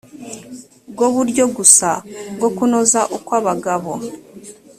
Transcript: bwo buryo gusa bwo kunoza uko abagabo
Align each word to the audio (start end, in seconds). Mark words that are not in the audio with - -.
bwo 0.93 1.07
buryo 1.15 1.43
gusa 1.57 1.89
bwo 2.35 2.49
kunoza 2.55 3.01
uko 3.17 3.29
abagabo 3.39 3.91